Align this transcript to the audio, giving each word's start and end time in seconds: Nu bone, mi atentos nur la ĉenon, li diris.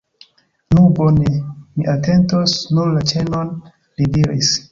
Nu 0.75 0.85
bone, 0.99 1.27
mi 1.75 1.85
atentos 1.93 2.57
nur 2.77 2.89
la 2.97 3.05
ĉenon, 3.13 3.55
li 4.01 4.09
diris. 4.19 4.53